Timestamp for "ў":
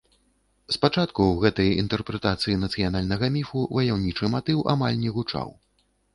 1.27-1.35